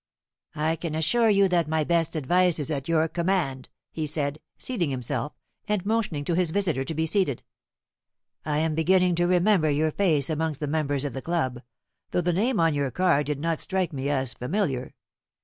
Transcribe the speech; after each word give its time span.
"I 0.55 0.77
can 0.77 0.95
assure 0.95 1.29
you 1.29 1.47
that 1.49 1.67
my 1.67 1.83
best 1.83 2.15
advice 2.15 2.57
is 2.57 2.71
at 2.71 2.87
your 2.87 3.07
command," 3.07 3.69
he 3.91 4.07
said, 4.07 4.39
seating 4.57 4.89
himself, 4.89 5.33
and 5.67 5.85
motioning 5.85 6.25
to 6.25 6.33
his 6.33 6.49
visitor 6.49 6.83
to 6.83 6.95
be 6.95 7.05
seated. 7.05 7.43
"I 8.43 8.57
am 8.57 8.73
beginning 8.73 9.13
to 9.17 9.27
remember 9.27 9.69
your 9.69 9.91
face 9.91 10.27
amongst 10.27 10.59
the 10.59 10.65
members 10.65 11.05
of 11.05 11.13
the 11.13 11.21
club, 11.21 11.61
though 12.09 12.21
the 12.21 12.33
name 12.33 12.59
on 12.59 12.73
your 12.73 12.89
card 12.89 13.27
did 13.27 13.39
not 13.39 13.59
strike 13.59 13.93
me 13.93 14.09
as 14.09 14.33
familiar. 14.33 14.95